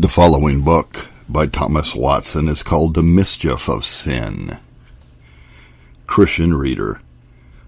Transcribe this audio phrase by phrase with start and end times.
[0.00, 4.56] The following book by Thomas Watson is called The Mischief of Sin.
[6.06, 7.02] Christian reader,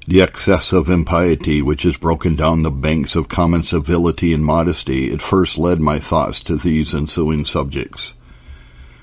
[0.06, 5.12] the excess of impiety which has broken down the banks of common civility and modesty
[5.12, 8.14] at first led my thoughts to these ensuing subjects.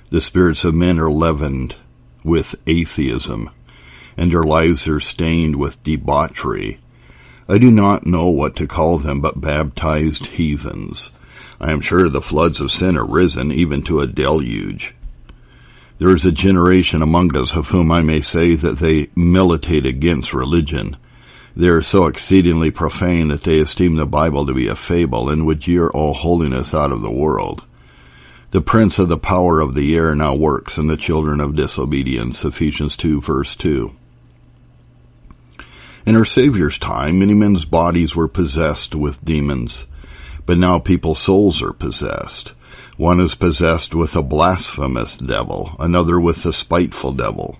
[0.09, 1.75] The spirits of men are leavened
[2.23, 3.52] with atheism,
[4.18, 6.80] and their lives are stained with debauchery.
[7.48, 11.11] I do not know what to call them but baptized heathens
[11.62, 14.93] I am sure the floods of sin are risen even to a deluge.
[15.97, 20.33] There is a generation among us of whom I may say that they militate against
[20.33, 20.96] religion.
[21.57, 25.46] They are so exceedingly profane that they esteem the Bible to be a fable and
[25.46, 27.66] would jeer all holiness out of the world.
[28.52, 32.45] The prince of the power of the air now works in the children of disobedience,
[32.45, 33.91] Ephesians 2 verse 2.
[36.05, 39.86] In our Savior's time, many men's bodies were possessed with demons.
[40.50, 42.53] But now people's souls are possessed.
[42.98, 47.59] One is possessed with a blasphemous devil, another with a spiteful devil,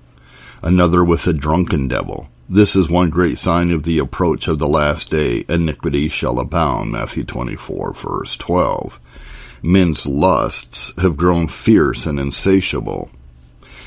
[0.64, 2.32] another with a drunken devil.
[2.50, 5.46] This is one great sign of the approach of the last day.
[5.48, 6.92] Iniquity shall abound.
[6.92, 9.00] Matthew 24 verse 12.
[9.62, 13.12] Men's lusts have grown fierce and insatiable,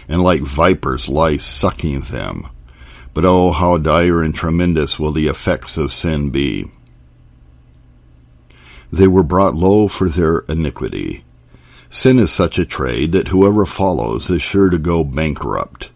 [0.06, 2.46] and like vipers lie sucking them.
[3.14, 6.70] But oh, how dire and tremendous will the effects of sin be.
[8.92, 11.24] They were brought low for their iniquity.
[11.88, 15.88] Sin is such a trade that whoever follows is sure to go bankrupt.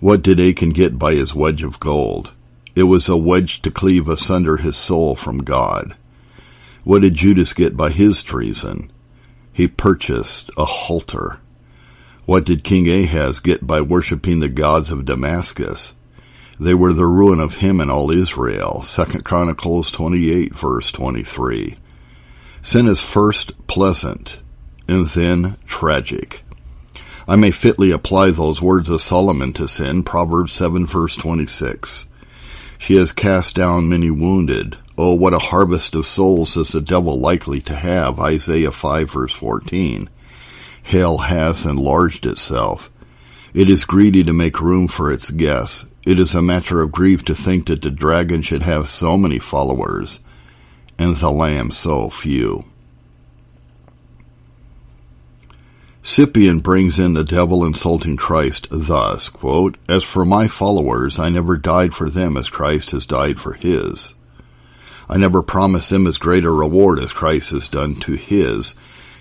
[0.00, 2.32] What did Achan get by his wedge of gold?
[2.74, 5.94] It was a wedge to cleave asunder his soul from God.
[6.84, 8.90] What did Judas get by his treason?
[9.52, 11.38] He purchased a halter.
[12.24, 15.92] What did King Ahaz get by worshipping the gods of Damascus?
[16.58, 18.84] They were the ruin of him and all Israel.
[18.86, 21.76] Second Chronicles 28 verse 23.
[22.62, 24.40] Sin is first pleasant
[24.86, 26.42] and then tragic.
[27.26, 32.04] I may fitly apply those words of Solomon to sin, Proverbs 7 verse 26.
[32.78, 34.76] She has cast down many wounded.
[34.98, 39.32] Oh, what a harvest of souls is the devil likely to have, Isaiah 5 verse
[39.32, 40.10] 14.
[40.82, 42.90] Hell has enlarged itself.
[43.54, 45.86] It is greedy to make room for its guests.
[46.04, 49.38] It is a matter of grief to think that the dragon should have so many
[49.38, 50.20] followers
[51.00, 52.62] and the lamb so few.
[56.02, 61.56] Cyprian brings in the devil insulting Christ thus, quote, As for my followers, I never
[61.56, 64.12] died for them as Christ has died for his.
[65.08, 68.74] I never promised them as great a reward as Christ has done to his,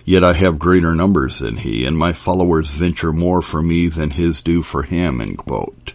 [0.03, 4.09] yet I have greater numbers than he, and my followers venture more for me than
[4.09, 5.93] his do for him, end quote.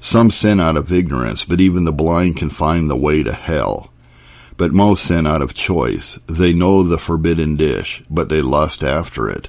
[0.00, 3.91] Some sin out of ignorance, but even the blind can find the way to hell
[4.56, 6.18] but most sin out of choice.
[6.28, 9.48] They know the forbidden dish, but they lust after it.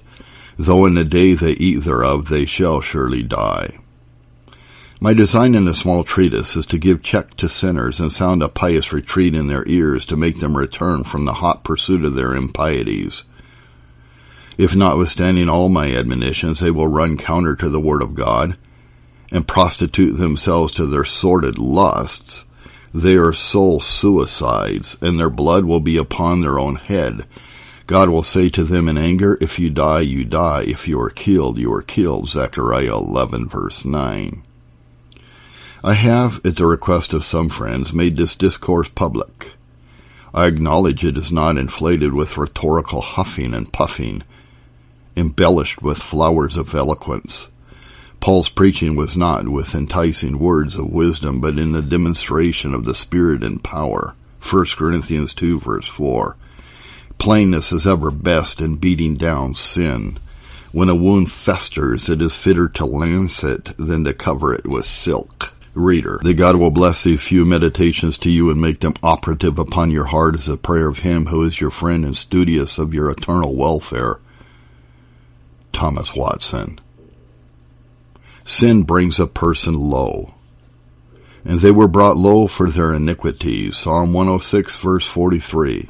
[0.58, 3.80] Though in the day they eat thereof, they shall surely die.
[5.02, 8.47] My design in a small treatise is to give check to sinners and sound a
[8.47, 12.35] pious retreat in their ears to make them return from the hot pursuit of their
[12.35, 13.24] impieties.
[14.58, 18.58] If notwithstanding all my admonitions they will run counter to the word of God,
[19.34, 22.46] and prostitute themselves to their sordid lusts,
[22.93, 27.25] they are soul suicides, and their blood will be upon their own head.
[27.87, 30.63] God will say to them in anger, If you die, you die.
[30.63, 32.29] If you are killed, you are killed.
[32.29, 34.43] Zechariah 11 verse 9.
[35.83, 39.53] I have, at the request of some friends, made this discourse public.
[40.33, 44.23] I acknowledge it is not inflated with rhetorical huffing and puffing,
[45.17, 47.49] embellished with flowers of eloquence.
[48.23, 52.95] Paul's preaching was not with enticing words of wisdom, but in the demonstration of the
[52.95, 54.16] Spirit and power.
[54.50, 56.38] 1 Corinthians 2 verse 4.
[57.17, 60.19] Plainness is ever best in beating down sin.
[60.72, 64.85] When a wound festers, it is fitter to lance it than to cover it with
[64.85, 65.53] silk.
[65.73, 69.91] Reader, that God will bless these few meditations to you and make them operative upon
[69.91, 73.09] your heart as a prayer of Him who is your friend and studious of your
[73.09, 74.22] eternal welfare.
[75.73, 76.79] Thomas Watson
[78.45, 80.34] Sin brings a person low.
[81.45, 83.78] And they were brought low for their iniquities.
[83.78, 85.90] Psalm 106 verse 43.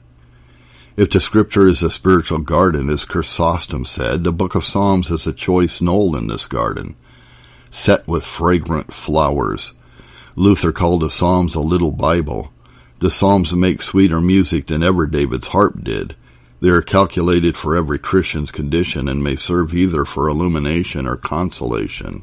[0.95, 5.25] If the scripture is a spiritual garden, as Chrysostom said, the book of Psalms is
[5.25, 6.95] a choice knoll in this garden,
[7.71, 9.73] set with fragrant flowers.
[10.35, 12.53] Luther called the Psalms a little Bible.
[12.99, 16.15] The Psalms make sweeter music than ever David's harp did.
[16.61, 22.21] They are calculated for every Christian's condition and may serve either for illumination or consolation.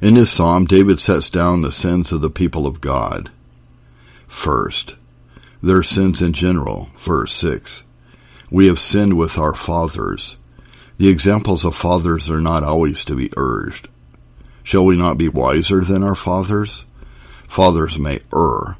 [0.00, 3.30] In this psalm, David sets down the sins of the people of God.
[4.28, 4.94] First,
[5.60, 7.82] their sins in general, verse 6.
[8.48, 10.36] We have sinned with our fathers.
[10.98, 13.88] The examples of fathers are not always to be urged.
[14.62, 16.84] Shall we not be wiser than our fathers?
[17.48, 18.76] Fathers may err.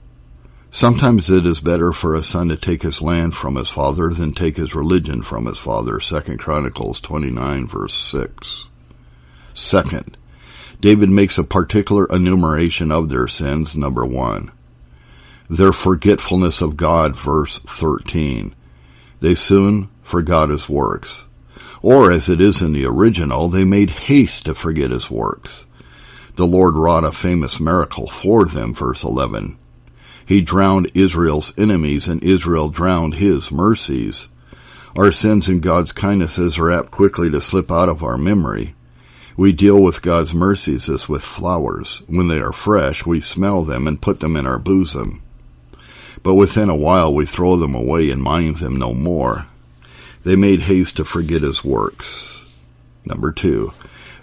[0.70, 4.32] Sometimes it is better for a son to take his land from his father than
[4.32, 5.98] take his religion from his father.
[5.98, 8.66] Second Chronicles 29 verse 6.
[9.54, 10.16] Second,
[10.80, 14.52] David makes a particular enumeration of their sins, number one.
[15.50, 18.54] Their forgetfulness of God, verse 13.
[19.20, 21.25] They soon forgot his works.
[21.82, 25.66] Or, as it is in the original, they made haste to forget his works.
[26.36, 29.58] The Lord wrought a famous miracle for them, verse 11.
[30.25, 34.28] He drowned Israel's enemies, and Israel drowned his mercies.
[34.96, 38.75] Our sins and God's kindnesses are apt quickly to slip out of our memory.
[39.38, 42.02] We deal with God's mercies as with flowers.
[42.08, 45.23] When they are fresh, we smell them and put them in our bosom.
[46.25, 49.46] But within a while we throw them away and mind them no more.
[50.25, 52.64] They made haste to forget his works.
[53.05, 53.73] Number two,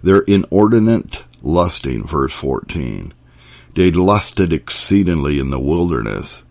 [0.04, 3.14] their inordinate lusting, verse 14.
[3.74, 6.44] They lusted exceedingly in the wilderness.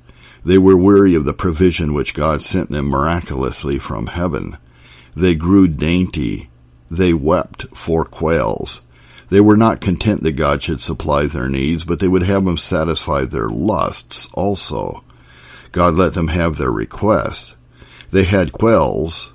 [0.42, 4.56] They were weary of the provision which God sent them miraculously from heaven.
[5.14, 6.48] They grew dainty
[6.96, 8.80] they wept for quails.
[9.30, 12.56] They were not content that God should supply their needs, but they would have him
[12.56, 15.02] satisfy their lusts also.
[15.72, 17.54] God let them have their request.
[18.10, 19.32] They had quails,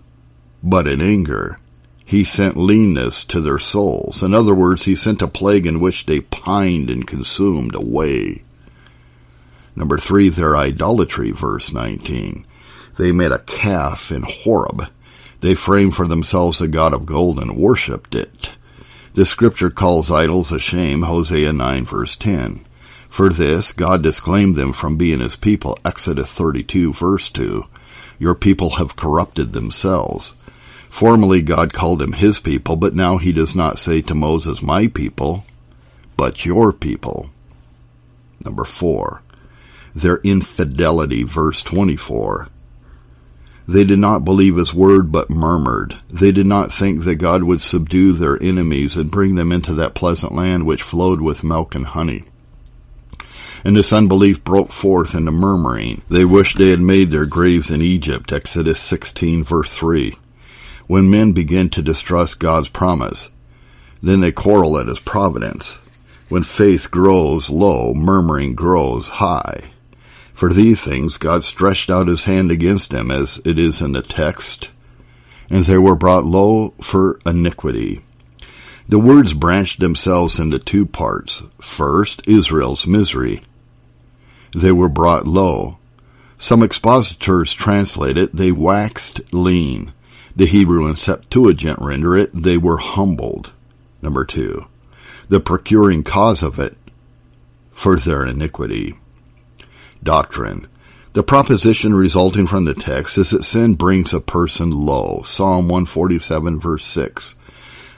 [0.64, 1.60] but in anger.
[2.06, 4.24] He sent leanness to their souls.
[4.24, 8.44] In other words, he sent a plague in which they pined and consumed away.
[9.76, 12.46] Number three, their idolatry, verse 19.
[12.98, 14.90] They made a calf in Horeb
[15.42, 18.52] they framed for themselves a god of gold and worshipped it.
[19.14, 22.66] The scripture calls idols a shame, Hosea 9 verse 10.
[23.10, 27.66] For this, God disclaimed them from being his people, Exodus 32 verse 2.
[28.20, 30.34] Your people have corrupted themselves.
[30.90, 34.88] Formerly God called them his people, but now he does not say to Moses, my
[34.88, 35.46] people,
[36.18, 37.30] but your people.
[38.44, 39.22] Number four,
[39.96, 42.50] their infidelity, verse 24.
[43.70, 45.96] They did not believe his word, but murmured.
[46.10, 49.94] They did not think that God would subdue their enemies and bring them into that
[49.94, 52.24] pleasant land which flowed with milk and honey.
[53.64, 56.02] And this unbelief broke forth into murmuring.
[56.10, 60.16] They wished they had made their graves in Egypt, Exodus 16 verse 3.
[60.88, 63.30] When men begin to distrust God's promise,
[64.02, 65.78] then they quarrel at his providence.
[66.28, 69.66] When faith grows low, murmuring grows high.
[70.40, 74.02] For these things God stretched out his hand against them, as it is in the
[74.02, 74.72] text,
[75.50, 78.00] and they were brought low for iniquity.
[78.88, 81.42] The words branched themselves into two parts.
[81.60, 83.42] First, Israel's misery.
[84.56, 85.78] They were brought low.
[86.38, 89.92] Some expositors translate it, they waxed lean.
[90.38, 93.52] The Hebrew and Septuagint render it, they were humbled.
[94.02, 94.68] Number two,
[95.28, 96.78] the procuring cause of it,
[97.74, 98.96] for their iniquity
[100.04, 100.68] doctrine.
[101.14, 105.24] The proposition resulting from the text is that sin brings a person low.
[105.24, 107.36] Psalm 147 verse 6.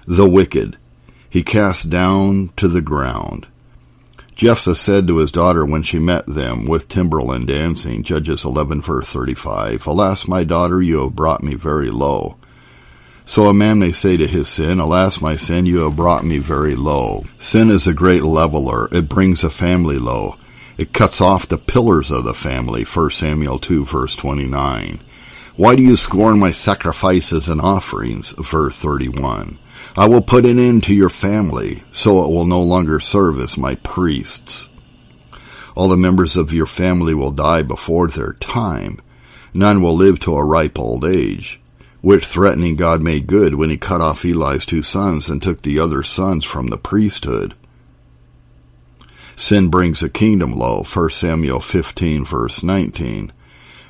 [0.07, 0.77] The wicked
[1.31, 3.47] he cast down to the ground.
[4.35, 9.07] Jephthah said to his daughter when she met them with timbrel dancing, Judges 11 verse
[9.07, 12.35] 35, Alas, my daughter, you have brought me very low.
[13.23, 16.39] So a man may say to his sin, Alas, my sin, you have brought me
[16.39, 17.23] very low.
[17.37, 18.89] Sin is a great leveler.
[18.91, 20.35] It brings a family low.
[20.81, 24.99] It cuts off the pillars of the family, 1 Samuel 2 verse 29.
[25.55, 28.31] Why do you scorn my sacrifices and offerings?
[28.31, 29.59] Verse 31.
[29.95, 33.59] I will put an end to your family, so it will no longer serve as
[33.59, 34.69] my priests.
[35.75, 38.99] All the members of your family will die before their time.
[39.53, 41.61] None will live to a ripe old age,
[42.01, 45.77] which threatening God made good when he cut off Eli's two sons and took the
[45.77, 47.53] other sons from the priesthood.
[49.41, 53.31] Sin brings a kingdom low, 1 Samuel 15 verse 19.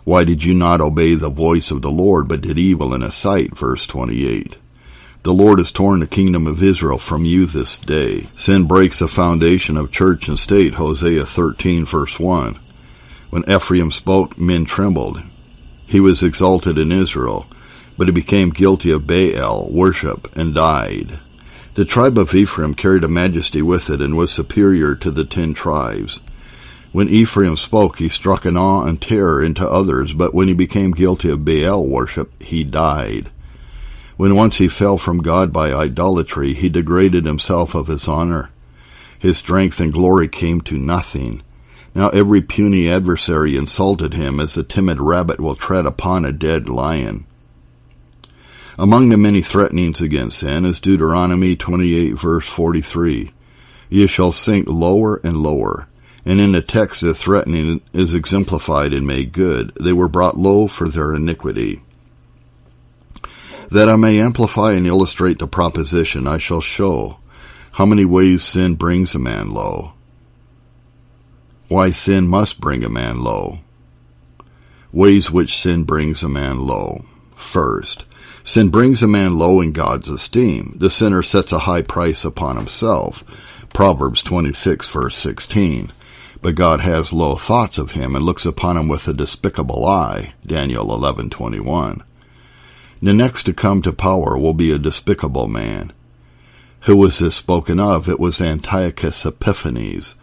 [0.05, 3.15] Why did you not obey the voice of the Lord, but did evil in his
[3.15, 3.57] sight?
[3.57, 4.55] Verse 28.
[5.23, 8.29] The Lord has torn the kingdom of Israel from you this day.
[8.33, 12.57] Sin breaks the foundation of church and state, Hosea 13 verse 1.
[13.29, 15.21] When Ephraim spoke, men trembled.
[15.85, 17.45] He was exalted in Israel,
[17.97, 21.19] but he became guilty of Baal worship and died.
[21.73, 25.53] The tribe of Ephraim carried a majesty with it and was superior to the ten
[25.53, 26.19] tribes.
[26.91, 30.91] When Ephraim spoke, he struck an awe and terror into others, but when he became
[30.91, 33.29] guilty of Baal worship, he died.
[34.17, 38.49] When once he fell from God by idolatry, he degraded himself of his honor.
[39.17, 41.41] His strength and glory came to nothing.
[41.95, 46.67] Now every puny adversary insulted him as a timid rabbit will tread upon a dead
[46.67, 47.25] lion.
[48.81, 53.31] Among the many threatenings against sin is Deuteronomy 28 verse 43.
[53.89, 55.87] Ye shall sink lower and lower.
[56.25, 59.71] And in the text the threatening is exemplified and made good.
[59.75, 61.83] They were brought low for their iniquity.
[63.69, 67.19] That I may amplify and illustrate the proposition, I shall show
[67.73, 69.93] how many ways sin brings a man low.
[71.67, 73.59] Why sin must bring a man low.
[74.91, 77.05] Ways which sin brings a man low.
[77.35, 78.05] First,
[78.43, 80.75] sin brings a man low in God's esteem.
[80.77, 83.23] The sinner sets a high price upon himself.
[83.73, 85.91] Proverbs 26 verse 16.
[86.41, 90.33] But God has low thoughts of him and looks upon him with a despicable eye.
[90.45, 92.01] Daniel 11:21.
[93.01, 95.93] The next to come to power will be a despicable man.
[96.81, 98.09] Who was this spoken of?
[98.09, 100.15] It was Antiochus Epiphanes.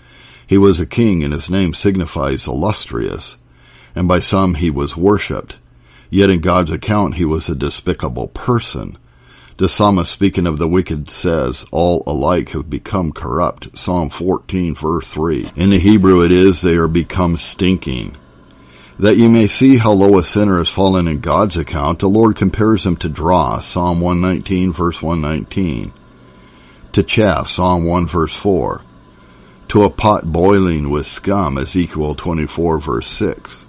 [0.47, 3.37] He was a king and his name signifies illustrious,
[3.95, 5.59] and by some he was worshipped.
[6.11, 8.97] Yet in God's account he was a despicable person.
[9.59, 13.77] The psalmist speaking of the wicked says, all alike have become corrupt.
[13.77, 15.51] Psalm 14 verse 3.
[15.57, 18.17] In the Hebrew it is, they are become stinking.
[19.01, 22.37] That you may see how low a sinner has fallen in God's account, the Lord
[22.37, 25.93] compares him to dross, Psalm 119 verse 119.
[26.93, 28.83] To chaff, Psalm 1 verse 4.
[29.69, 33.65] To a pot boiling with scum, Ezekiel 24 verse 6.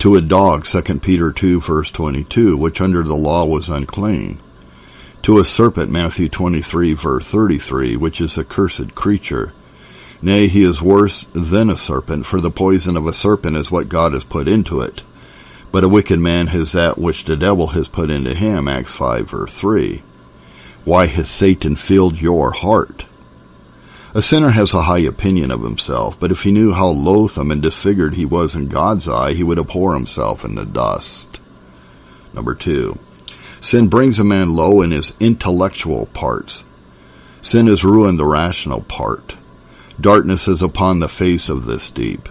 [0.00, 4.40] To a dog, 2 Peter 2 verse 22, which under the law was unclean.
[5.20, 9.52] To a serpent, Matthew 23 verse 33, which is a cursed creature.
[10.22, 13.90] Nay, he is worse than a serpent, for the poison of a serpent is what
[13.90, 15.02] God has put into it.
[15.70, 19.28] But a wicked man has that which the devil has put into him, Acts 5
[19.28, 20.02] verse 3.
[20.86, 23.04] Why has Satan filled your heart?
[24.12, 27.62] A sinner has a high opinion of himself, but if he knew how loathsome and
[27.62, 31.40] disfigured he was in God's eye, he would abhor himself in the dust.
[32.34, 32.98] Number two,
[33.60, 36.64] sin brings a man low in his intellectual parts.
[37.40, 39.36] Sin has ruined the rational part.
[40.00, 42.28] Darkness is upon the face of this deep.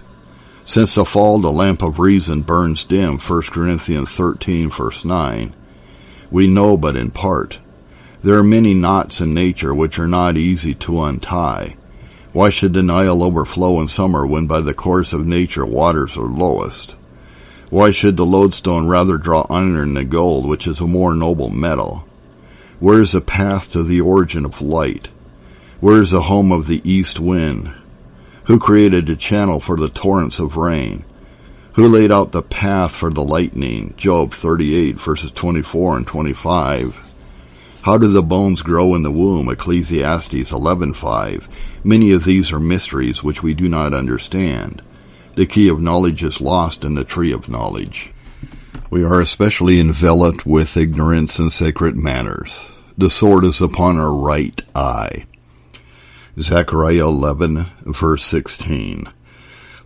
[0.66, 5.54] Since the fall, the lamp of reason burns dim, 1 Corinthians 13 verse 9.
[6.30, 7.58] We know but in part.
[8.22, 11.76] There are many knots in nature which are not easy to untie.
[12.34, 16.26] Why should the Nile overflow in summer when by the course of nature waters are
[16.26, 16.96] lowest?
[17.70, 22.04] Why should the lodestone rather draw iron than gold, which is a more noble metal?
[22.78, 25.08] Where is the path to the origin of light?
[25.80, 27.72] Where is the home of the east wind?
[28.44, 31.06] Who created a channel for the torrents of rain?
[31.72, 33.94] Who laid out the path for the lightning?
[33.96, 37.09] Job 38 verses 24 and 25.
[37.82, 39.48] How do the bones grow in the womb?
[39.48, 41.48] Ecclesiastes 11:5.
[41.82, 44.82] Many of these are mysteries which we do not understand.
[45.34, 48.10] The key of knowledge is lost in the tree of knowledge.
[48.90, 52.52] We are especially enveloped with ignorance and sacred manners.
[52.98, 55.24] The sword is upon our right eye.
[56.38, 59.04] Zechariah 11 verse 16.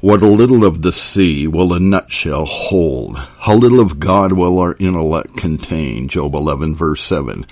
[0.01, 3.19] What a little of the sea will a nutshell hold.
[3.39, 6.09] How little of God will our intellect contain.
[6.09, 7.47] Job 11 verse 7.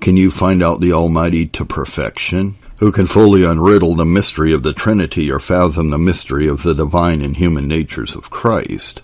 [0.00, 2.54] Can you find out the Almighty to perfection?
[2.78, 6.74] Who can fully unriddle the mystery of the Trinity or fathom the mystery of the
[6.74, 9.02] divine and human natures of Christ?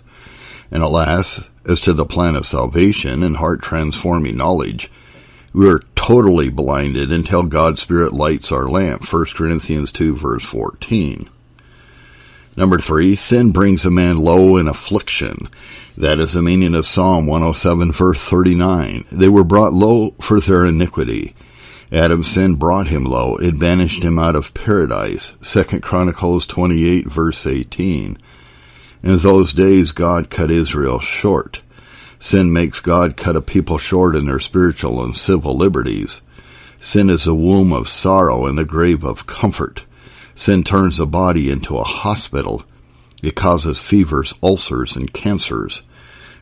[0.70, 4.90] And alas, as to the plan of salvation and heart transforming knowledge,
[5.52, 9.12] we are totally blinded until God's Spirit lights our lamp.
[9.12, 11.28] 1 Corinthians 2 verse 14.
[12.56, 15.48] Number three, sin brings a man low in affliction.
[15.96, 19.04] That is the meaning of Psalm 107 verse 39.
[19.12, 21.36] They were brought low for their iniquity.
[21.92, 23.36] Adam's sin brought him low.
[23.36, 25.34] It banished him out of paradise.
[25.42, 28.18] 2 Chronicles 28 verse 18.
[29.04, 31.62] In those days God cut Israel short.
[32.18, 36.20] Sin makes God cut a people short in their spiritual and civil liberties.
[36.80, 39.84] Sin is a womb of sorrow and the grave of comfort.
[40.34, 42.64] Sin turns the body into a hospital.
[43.24, 45.80] It causes fevers, ulcers, and cancers.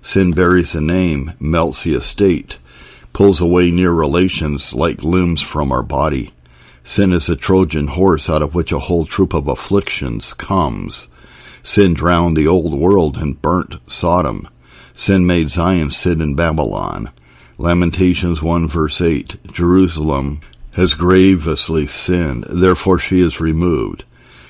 [0.03, 2.59] Sin buries a name, melts the estate,
[3.13, 6.33] pulls away near relations like limbs from our body.
[6.83, 11.07] Sin is a Trojan horse out of which a whole troop of afflictions comes.
[11.63, 14.49] Sin drowned the old world and burnt Sodom.
[14.93, 17.11] Sin made Zion sit in Babylon.
[17.59, 19.53] Lamentations 1 verse 8.
[19.53, 20.41] Jerusalem
[20.73, 24.03] has grievously sinned, therefore she is removed.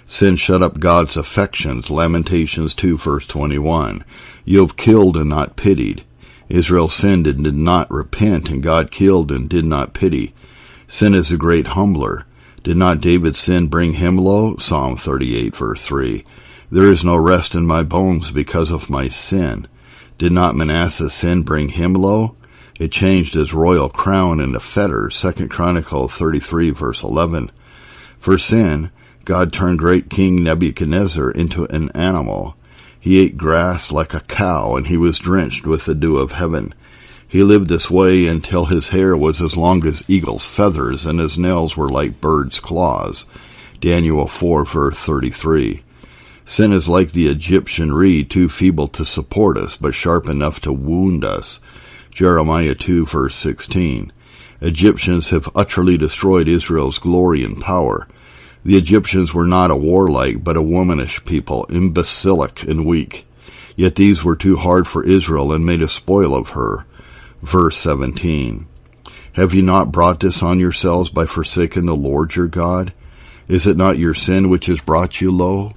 [0.07, 1.91] Sin shut up God's affections.
[1.91, 4.05] Lamentations 2 verse 21.
[4.45, 6.05] You have killed and not pitied.
[6.49, 10.35] Israel sinned and did not repent, and God killed and did not pity.
[10.87, 12.27] Sin is a great humbler.
[12.63, 14.57] Did not David's sin bring him low?
[14.59, 16.25] Psalm 38 verse 3.
[16.71, 19.67] There is no rest in my bones because of my sin.
[20.19, 22.37] Did not Manasseh's sin bring him low?
[22.79, 25.17] It changed his royal crown into fetters.
[25.17, 27.51] Second Chronicle 33 verse 11.
[28.19, 28.91] For sin,
[29.25, 32.57] God turned great King Nebuchadnezzar into an animal.
[32.99, 36.75] He ate grass like a cow and he was drenched with the dew of heaven.
[37.27, 41.39] He lived this way until his hair was as long as eagle's feathers and his
[41.39, 43.25] nails were like bird's claws.
[43.81, 45.83] Daniel 4 verse 33.
[46.45, 50.73] Sin is like the Egyptian reed, too feeble to support us, but sharp enough to
[50.73, 51.61] wound us.
[52.11, 54.13] Jeremiah 2 verse 16.
[54.61, 58.07] Egyptians have utterly destroyed Israel's glory and power.
[58.65, 63.27] The Egyptians were not a warlike, but a womanish people, imbecilic and weak.
[63.75, 66.87] Yet these were too hard for Israel and made a spoil of her.
[67.43, 68.67] Verse 17.
[69.33, 72.93] Have you not brought this on yourselves by forsaking the Lord your God?
[73.49, 75.73] Is it not your sin which has brought you low?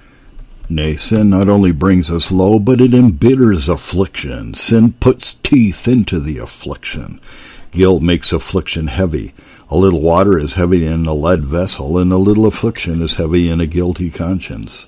[0.68, 4.54] Nay, sin not only brings us low, but it embitters affliction.
[4.56, 7.22] Sin puts teeth into the affliction.
[7.72, 9.34] Guilt makes affliction heavy.
[9.68, 13.50] A little water is heavy in a lead vessel, and a little affliction is heavy
[13.50, 14.86] in a guilty conscience.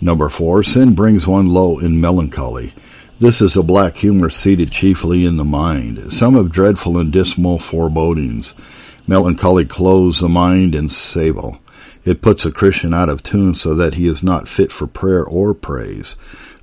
[0.00, 2.72] Number four, sin brings one low in melancholy.
[3.18, 6.12] This is a black humor seated chiefly in the mind.
[6.12, 8.54] Some have dreadful and dismal forebodings.
[9.08, 11.58] Melancholy clothes the mind in sable.
[12.04, 15.24] It puts a Christian out of tune so that he is not fit for prayer
[15.24, 16.14] or praise.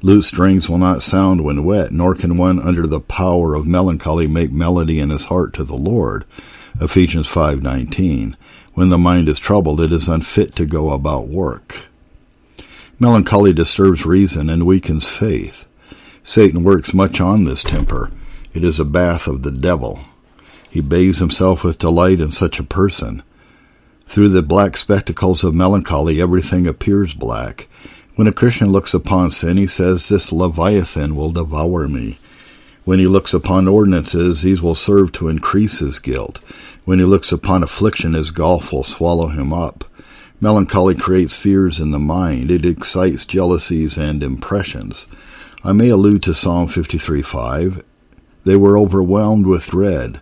[0.01, 4.27] Lute strings will not sound when wet, nor can one under the power of melancholy
[4.27, 6.23] make melody in his heart to the Lord.
[6.79, 8.35] Ephesians 5:19.
[8.73, 11.87] When the mind is troubled, it is unfit to go about work.
[12.99, 15.65] Melancholy disturbs reason and weakens faith.
[16.23, 18.11] Satan works much on this temper.
[18.53, 20.01] It is a bath of the devil.
[20.69, 23.23] He bathes himself with delight in such a person.
[24.07, 27.67] Through the black spectacles of melancholy, everything appears black.
[28.15, 32.17] When a Christian looks upon sin, he says, This Leviathan will devour me.
[32.87, 36.39] When he looks upon ordinances, these will serve to increase his guilt.
[36.85, 39.83] When he looks upon affliction, his gulf will swallow him up.
[40.39, 42.49] Melancholy creates fears in the mind.
[42.49, 45.05] It excites jealousies and impressions.
[45.65, 47.83] I may allude to Psalm 53:5.
[48.45, 50.21] They were overwhelmed with dread,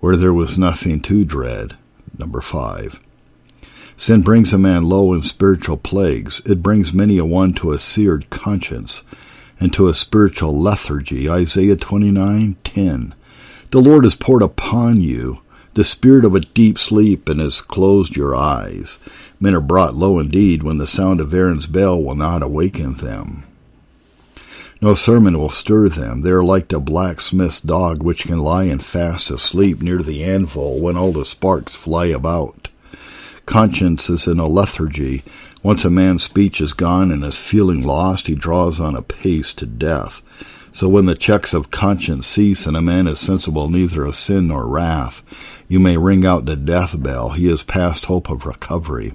[0.00, 1.78] where there was nothing to dread.
[2.18, 3.00] Number 5.
[3.96, 6.42] Sin brings a man low in spiritual plagues.
[6.44, 9.02] It brings many a one to a seared conscience
[9.62, 11.30] and to a spiritual lethargy.
[11.30, 13.14] Isaiah 29:10.
[13.70, 15.38] The Lord has poured upon you
[15.74, 18.98] the spirit of a deep sleep and has closed your eyes.
[19.38, 23.44] Men are brought low indeed when the sound of Aaron's bell will not awaken them.
[24.80, 26.22] No sermon will stir them.
[26.22, 30.80] They are like the blacksmith's dog which can lie and fast asleep near the anvil
[30.80, 32.61] when all the sparks fly about.
[33.46, 35.22] Conscience is in a lethargy.
[35.62, 39.66] Once a man's speech is gone and his feeling lost, he draws on apace to
[39.66, 40.22] death.
[40.74, 44.48] So when the checks of conscience cease and a man is sensible neither of sin
[44.48, 45.22] nor wrath,
[45.68, 47.30] you may ring out the death bell.
[47.30, 49.14] He is past hope of recovery.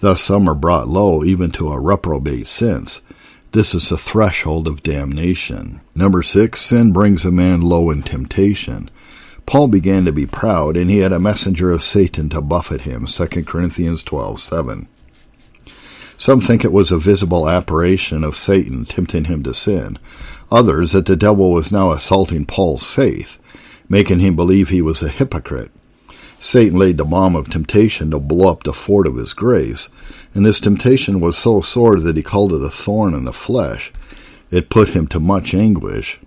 [0.00, 3.00] Thus some are brought low even to a reprobate sense.
[3.52, 5.80] This is the threshold of damnation.
[5.94, 8.90] Number six, sin brings a man low in temptation.
[9.46, 13.06] Paul began to be proud, and he had a messenger of Satan to buffet him.
[13.06, 14.88] 2 Corinthians 12:7.
[16.18, 19.98] Some think it was a visible apparition of Satan tempting him to sin.
[20.50, 23.38] Others that the devil was now assaulting Paul's faith,
[23.88, 25.70] making him believe he was a hypocrite.
[26.40, 29.88] Satan laid the bomb of temptation to blow up the fort of his grace,
[30.34, 33.92] and this temptation was so sore that he called it a thorn in the flesh.
[34.50, 36.18] It put him to much anguish.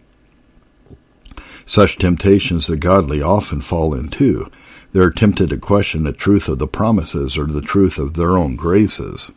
[1.69, 4.49] Such temptations the godly often fall into.
[4.91, 8.39] They are tempted to question the truth of the promises or the truth of their
[8.39, 9.31] own graces.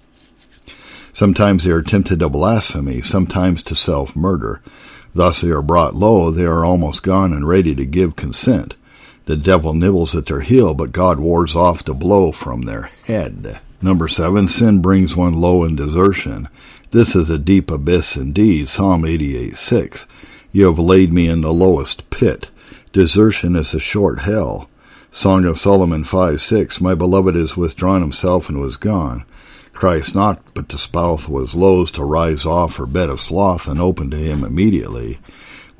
[1.12, 4.62] Sometimes they are tempted to blasphemy, sometimes to self-murder.
[5.14, 8.77] Thus they are brought low, they are almost gone and ready to give consent.
[9.27, 13.61] The devil nibbles at their heel, but God wards off the blow from their head.
[13.83, 16.49] Number seven, sin brings one low in desertion.
[16.92, 18.71] This is a deep abyss indeed.
[18.71, 20.07] Psalm 88, 6.
[20.55, 22.51] You have laid me in the lowest pit.
[22.93, 24.69] Desertion is a short hell.
[25.11, 26.79] Song of Solomon 5, 6.
[26.79, 29.25] My beloved is withdrawn himself and was gone.
[29.73, 33.81] Christ knocked, but the spouse was loath to rise off her bed of sloth and
[33.81, 35.21] open to him immediately.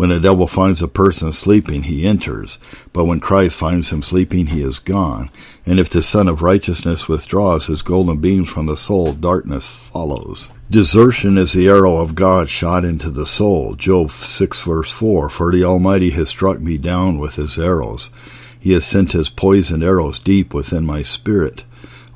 [0.02, 2.58] When the devil finds a person sleeping, he enters.
[2.92, 5.30] But when Christ finds him sleeping, he is gone.
[5.64, 10.50] And if the Sun of Righteousness withdraws his golden beams from the soul, darkness follows.
[10.68, 13.76] Desertion is the arrow of God shot into the soul.
[13.76, 15.28] Job 6 verse 4.
[15.28, 18.10] For the Almighty has struck me down with his arrows.
[18.58, 21.62] He has sent his poisoned arrows deep within my spirit.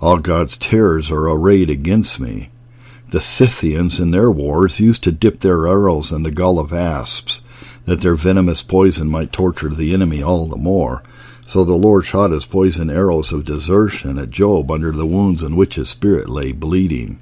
[0.01, 2.51] All God's terrors are arrayed against me.
[3.11, 7.42] The Scythians in their wars used to dip their arrows in the gall of asps.
[7.87, 11.03] That their venomous poison might torture the enemy all the more.
[11.49, 15.57] So the Lord shot his poison arrows of desertion at Job under the wounds in
[15.57, 17.20] which his spirit lay bleeding.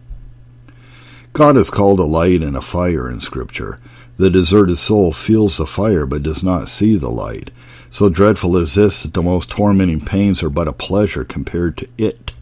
[1.34, 3.78] God is called a light and a fire in Scripture.
[4.16, 7.50] The deserted soul feels the fire but does not see the light.
[7.90, 11.88] So dreadful is this that the most tormenting pains are but a pleasure compared to
[11.98, 12.32] it.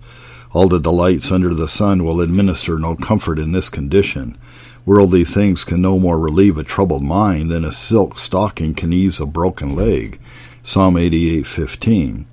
[0.52, 4.36] All the delights under the sun will administer no comfort in this condition.
[4.84, 9.20] Worldly things can no more relieve a troubled mind than a silk stocking can ease
[9.20, 10.18] a broken leg.
[10.64, 12.26] Psalm 88:15.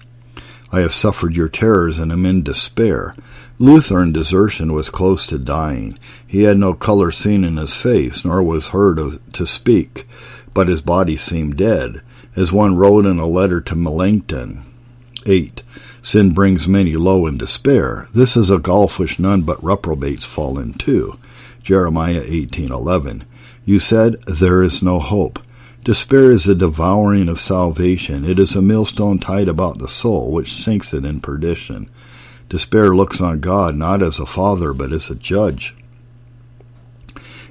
[0.71, 3.15] I have suffered your terrors and am in despair.
[3.59, 5.99] Luther in desertion was close to dying.
[6.25, 10.07] He had no color seen in his face, nor was heard of, to speak,
[10.53, 12.01] but his body seemed dead,
[12.35, 14.61] as one wrote in a letter to Melanchthon.
[15.25, 15.61] 8.
[16.01, 18.07] Sin brings many low in despair.
[18.13, 21.17] This is a gulf which none but reprobates fall into.
[21.63, 23.23] Jeremiah 18:11.
[23.65, 25.39] You said, There is no hope.
[25.83, 28.25] Despair is the devouring of salvation.
[28.25, 31.89] It is a millstone tied about the soul, which sinks it in perdition.
[32.49, 35.75] Despair looks on God not as a father, but as a judge.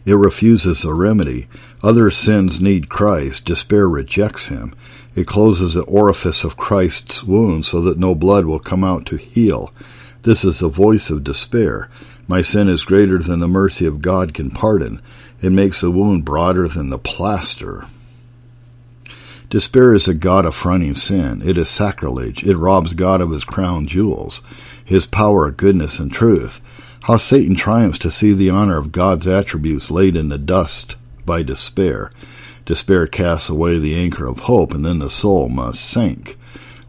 [0.04, 1.48] It refuses a remedy.
[1.82, 3.44] Other sins need Christ.
[3.44, 4.74] Despair rejects him.
[5.14, 9.16] It closes the orifice of Christ's wound so that no blood will come out to
[9.16, 9.72] heal.
[10.22, 11.88] This is the voice of despair.
[12.28, 15.00] My sin is greater than the mercy of God can pardon.
[15.40, 17.86] It makes the wound broader than the plaster.
[19.48, 21.40] Despair is a God affronting sin.
[21.42, 22.44] It is sacrilege.
[22.44, 24.42] It robs God of his crown jewels,
[24.84, 26.60] his power, goodness, and truth.
[27.04, 31.42] How Satan triumphs to see the honor of God's attributes laid in the dust by
[31.42, 32.10] despair.
[32.66, 36.36] Despair casts away the anchor of hope, and then the soul must sink.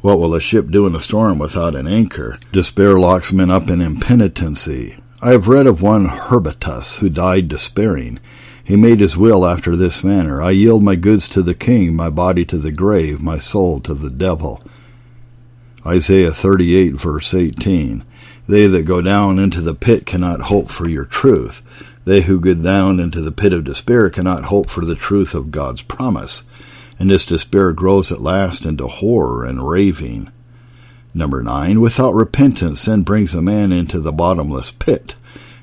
[0.02, 2.38] What will a ship do in a storm without an anchor?
[2.52, 4.98] Despair locks men up in impenitency.
[5.22, 8.20] I have read of one Herbatus who died despairing.
[8.64, 12.10] He made his will after this manner I yield my goods to the king, my
[12.10, 14.64] body to the grave, my soul to the devil.
[15.86, 18.06] Isaiah 38, verse 18.
[18.48, 21.64] They that go down into the pit cannot hope for your truth.
[22.06, 25.52] They who go down into the pit of despair cannot hope for the truth of
[25.52, 26.44] God's promise.
[26.98, 30.32] And this despair grows at last into horror and raving.
[31.20, 35.16] Number nine, without repentance, sin brings a man into the bottomless pit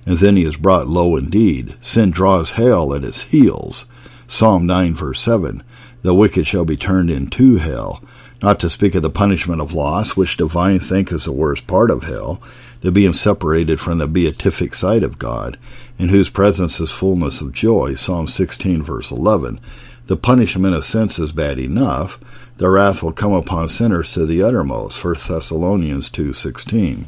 [0.06, 1.74] and then he is brought low indeed.
[1.80, 3.84] Sin draws hell at its heels.
[4.28, 5.62] Psalm 9 verse 7.
[6.02, 8.02] The wicked shall be turned into hell.
[8.40, 11.90] Not to speak of the punishment of loss, which divine think is the worst part
[11.90, 12.40] of hell,
[12.82, 15.58] to being separated from the beatific sight of God,
[15.98, 17.94] in whose presence is fullness of joy.
[17.94, 19.58] Psalm 16 verse 11.
[20.06, 22.20] The punishment of sense is bad enough.
[22.58, 25.02] The wrath will come upon sinners to the uttermost.
[25.04, 27.04] 1 Thessalonians 2.16.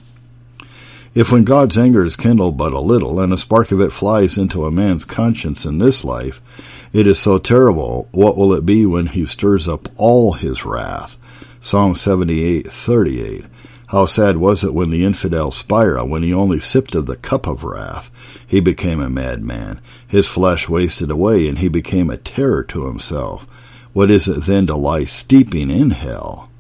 [1.15, 4.37] If when God's anger is kindled but a little, and a spark of it flies
[4.37, 8.85] into a man's conscience in this life, it is so terrible, what will it be
[8.85, 11.17] when he stirs up all his wrath?
[11.61, 13.47] Psalm 78:38.
[13.89, 17.47] How sad was it when the infidel Spira, when he only sipped of the cup
[17.47, 18.11] of wrath,
[18.47, 19.81] he became a madman.
[20.07, 23.47] His flesh wasted away, and he became a terror to himself.
[23.95, 26.51] What is it then to lie steeping in hell?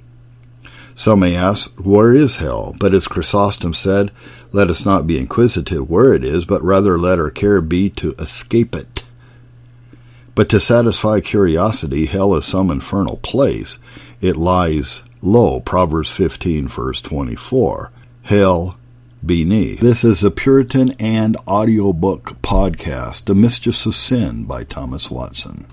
[0.97, 2.75] Some may ask, where is hell?
[2.81, 4.11] But as Chrysostom said,
[4.51, 8.14] let us not be inquisitive where it is, but rather let our care be to
[8.14, 9.05] escape it.
[10.35, 13.79] But to satisfy curiosity, hell is some infernal place.
[14.23, 17.90] It lies low, Proverbs 15, verse 24.
[18.22, 18.76] Hell
[19.24, 19.81] beneath.
[19.81, 25.66] This is a Puritan and audiobook podcast, The Mischiefs of Sin by Thomas Watson.